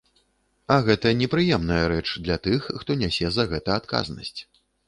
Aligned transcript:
А 0.75 0.77
гэта 0.87 1.11
непрыемная 1.19 1.79
рэч 1.95 2.07
для 2.29 2.39
тых, 2.49 2.67
хто 2.81 2.99
нясе 3.05 3.31
за 3.37 3.49
гэта 3.55 3.69
адказнасць. 3.83 4.37